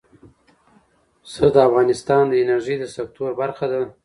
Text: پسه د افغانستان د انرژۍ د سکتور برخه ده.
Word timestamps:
پسه 1.23 1.47
د 1.53 1.55
افغانستان 1.67 2.23
د 2.29 2.33
انرژۍ 2.43 2.75
د 2.79 2.85
سکتور 2.95 3.29
برخه 3.41 3.65
ده. 3.71 3.81